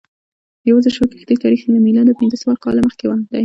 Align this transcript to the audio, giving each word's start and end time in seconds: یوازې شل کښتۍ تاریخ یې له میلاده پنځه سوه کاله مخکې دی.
یوازې 0.69 0.89
شل 0.95 1.07
کښتۍ 1.13 1.35
تاریخ 1.43 1.61
یې 1.63 1.69
له 1.75 1.79
میلاده 1.85 2.13
پنځه 2.19 2.37
سوه 2.43 2.53
کاله 2.63 2.81
مخکې 2.87 3.05
دی. 3.31 3.39